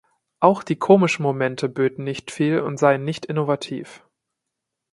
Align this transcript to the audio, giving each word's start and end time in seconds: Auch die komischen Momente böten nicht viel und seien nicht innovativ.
Auch 0.39 0.63
die 0.63 0.77
komischen 0.77 1.21
Momente 1.21 1.69
böten 1.69 2.03
nicht 2.03 2.31
viel 2.31 2.61
und 2.61 2.77
seien 2.79 3.03
nicht 3.03 3.27
innovativ. 3.27 4.03